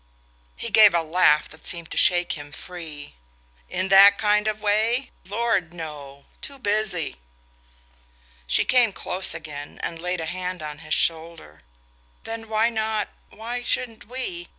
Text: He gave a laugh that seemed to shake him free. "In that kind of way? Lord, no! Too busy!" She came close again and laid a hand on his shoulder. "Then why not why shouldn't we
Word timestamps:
He 0.55 0.71
gave 0.71 0.95
a 0.95 1.03
laugh 1.03 1.47
that 1.49 1.63
seemed 1.63 1.91
to 1.91 1.95
shake 1.97 2.31
him 2.31 2.51
free. 2.51 3.13
"In 3.69 3.89
that 3.89 4.17
kind 4.17 4.47
of 4.47 4.59
way? 4.59 5.11
Lord, 5.25 5.75
no! 5.75 6.25
Too 6.41 6.57
busy!" 6.57 7.17
She 8.47 8.65
came 8.65 8.93
close 8.93 9.35
again 9.35 9.79
and 9.83 9.99
laid 10.01 10.19
a 10.19 10.25
hand 10.25 10.63
on 10.63 10.79
his 10.79 10.95
shoulder. 10.95 11.61
"Then 12.23 12.49
why 12.49 12.71
not 12.71 13.09
why 13.29 13.61
shouldn't 13.61 14.05
we 14.07 14.47